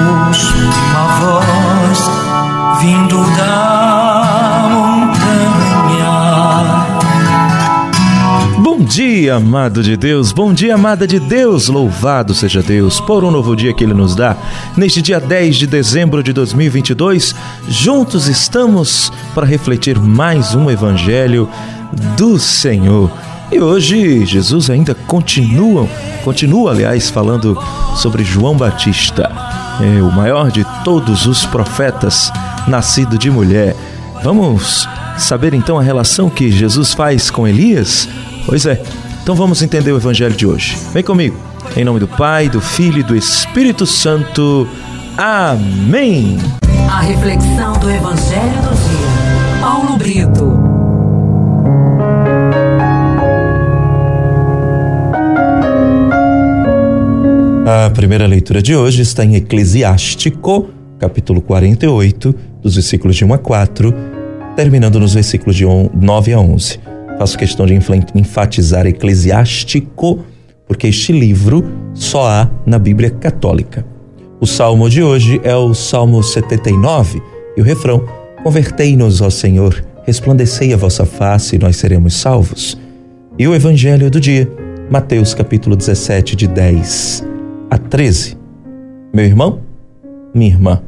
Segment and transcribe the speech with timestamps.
[0.00, 2.10] ouço uma voz
[2.80, 5.30] vindo da montanha.
[8.58, 13.30] Bom dia, amado de Deus, bom dia, amada de Deus, louvado seja Deus por um
[13.30, 14.36] novo dia que Ele nos dá.
[14.76, 17.34] Neste dia 10 de dezembro de 2022,
[17.68, 21.48] juntos estamos para refletir mais um Evangelho
[22.16, 23.10] do Senhor.
[23.52, 25.88] E hoje Jesus ainda continua,
[26.24, 27.60] continua, aliás, falando
[27.96, 29.49] sobre João Batista,
[29.82, 32.30] é o maior de todos os profetas,
[32.66, 33.74] nascido de mulher.
[34.22, 38.08] Vamos saber então a relação que Jesus faz com Elias?
[38.46, 38.82] Pois é.
[39.22, 40.76] Então vamos entender o evangelho de hoje.
[40.92, 41.36] Vem comigo.
[41.76, 44.68] Em nome do Pai, do Filho e do Espírito Santo.
[45.16, 46.38] Amém.
[46.90, 49.60] A reflexão do evangelho do dia.
[49.60, 50.49] Paulo Brito.
[57.80, 63.38] A primeira leitura de hoje está em Eclesiástico, capítulo 48, dos versículos de 1 a
[63.38, 63.94] 4,
[64.54, 66.78] terminando nos versículos de 9 a 11.
[67.18, 67.72] Faço questão de
[68.14, 70.22] enfatizar Eclesiástico,
[70.68, 71.64] porque este livro
[71.94, 73.82] só há na Bíblia Católica.
[74.38, 77.22] O salmo de hoje é o Salmo 79
[77.56, 78.04] e o refrão:
[78.42, 82.78] Convertei-nos, ó Senhor, resplandecei a vossa face e nós seremos salvos.
[83.38, 84.46] E o evangelho do dia,
[84.90, 87.29] Mateus capítulo 17, de 10
[87.70, 88.36] a 13.
[89.14, 89.60] Meu irmão,
[90.34, 90.82] minha irmã.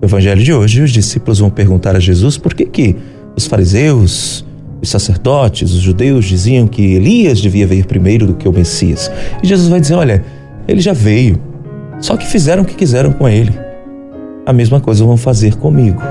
[0.00, 2.96] No evangelho de hoje, os discípulos vão perguntar a Jesus por que que
[3.36, 4.44] os fariseus,
[4.82, 9.10] os sacerdotes, os judeus diziam que Elias devia vir primeiro do que o Messias.
[9.42, 10.24] E Jesus vai dizer: olha,
[10.66, 11.40] ele já veio,
[12.00, 13.52] só que fizeram o que quiseram com ele.
[14.44, 16.02] A mesma coisa vão fazer comigo.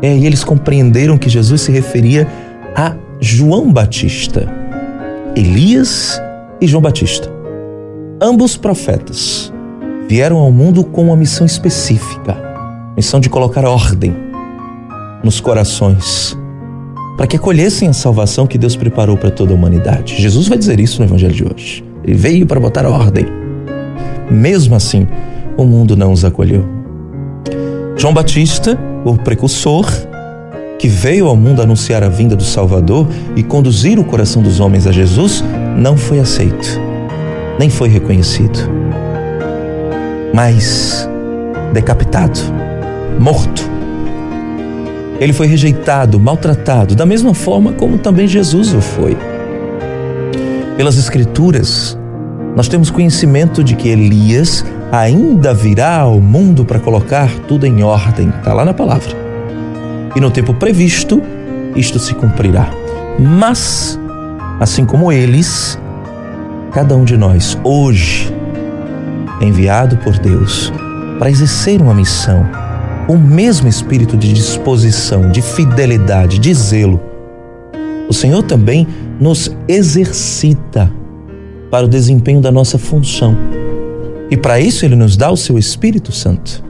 [0.00, 2.26] É, e eles compreenderam que Jesus se referia
[2.74, 4.50] a João Batista,
[5.36, 6.20] Elias
[6.60, 7.43] e João Batista.
[8.20, 9.52] Ambos profetas
[10.08, 12.36] vieram ao mundo com uma missão específica,
[12.96, 14.14] missão de colocar ordem
[15.24, 16.38] nos corações,
[17.16, 20.22] para que acolhessem a salvação que Deus preparou para toda a humanidade.
[20.22, 21.84] Jesus vai dizer isso no evangelho de hoje.
[22.04, 23.26] Ele veio para botar ordem.
[24.30, 25.08] Mesmo assim,
[25.56, 26.64] o mundo não os acolheu.
[27.96, 29.86] João Batista, o precursor,
[30.78, 34.86] que veio ao mundo anunciar a vinda do Salvador e conduzir o coração dos homens
[34.86, 35.42] a Jesus,
[35.76, 36.83] não foi aceito
[37.58, 38.58] nem foi reconhecido.
[40.32, 41.08] Mas
[41.72, 42.40] decapitado,
[43.18, 43.70] morto.
[45.20, 49.16] Ele foi rejeitado, maltratado, da mesma forma como também Jesus o foi.
[50.76, 51.96] Pelas Escrituras,
[52.56, 58.28] nós temos conhecimento de que Elias ainda virá ao mundo para colocar tudo em ordem,
[58.28, 59.12] está lá na palavra.
[60.16, 61.22] E no tempo previsto,
[61.74, 62.70] isto se cumprirá.
[63.18, 63.98] Mas,
[64.60, 65.78] assim como eles,
[66.74, 68.34] cada um de nós, hoje,
[69.40, 70.72] enviado por Deus
[71.20, 72.44] para exercer uma missão,
[73.08, 77.00] o mesmo espírito de disposição, de fidelidade, de zelo.
[78.08, 78.88] O Senhor também
[79.20, 80.92] nos exercita
[81.70, 83.36] para o desempenho da nossa função.
[84.28, 86.64] E para isso ele nos dá o seu Espírito Santo.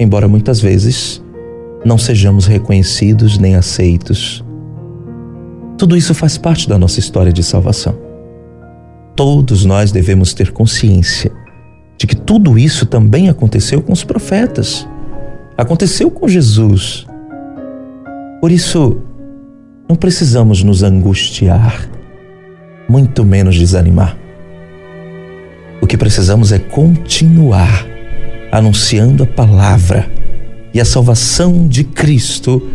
[0.00, 1.22] Embora muitas vezes
[1.84, 4.44] não sejamos reconhecidos nem aceitos.
[5.78, 8.11] Tudo isso faz parte da nossa história de salvação.
[9.14, 11.30] Todos nós devemos ter consciência
[11.98, 14.88] de que tudo isso também aconteceu com os profetas,
[15.56, 17.06] aconteceu com Jesus.
[18.40, 18.98] Por isso,
[19.88, 21.88] não precisamos nos angustiar,
[22.88, 24.16] muito menos desanimar.
[25.80, 27.86] O que precisamos é continuar
[28.50, 30.10] anunciando a palavra
[30.72, 32.66] e a salvação de Cristo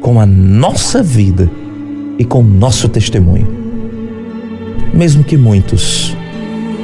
[0.00, 1.50] com a nossa vida
[2.18, 3.63] e com o nosso testemunho
[4.92, 6.16] mesmo que muitos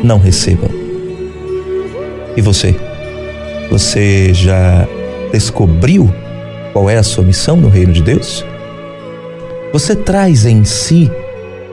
[0.02, 0.70] não recebam.
[2.36, 2.74] E você?
[3.70, 4.88] Você já
[5.32, 6.12] descobriu
[6.72, 8.44] qual é a sua missão no reino de Deus?
[9.72, 11.10] Você traz em si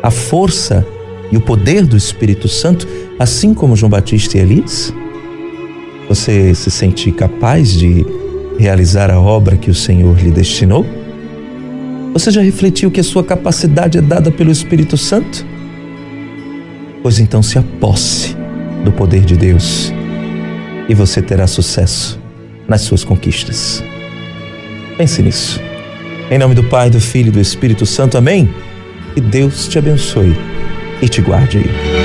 [0.04, 0.86] a força
[1.32, 4.94] e o poder do Espírito Santo, assim como João Batista e Elias?
[6.08, 8.06] Você se sente capaz de
[8.58, 10.86] realizar a obra que o Senhor lhe destinou?
[12.14, 15.46] Você já refletiu que a sua capacidade é dada pelo Espírito Santo?
[17.02, 18.36] Pois então se aposse
[18.84, 19.94] do poder de Deus
[20.90, 22.20] e você terá sucesso
[22.68, 23.84] nas suas conquistas.
[24.98, 25.62] Pense nisso.
[26.30, 28.50] Em nome do Pai, do Filho e do Espírito Santo, amém?
[29.14, 30.36] Que Deus te abençoe
[31.02, 31.97] e te guarde aí.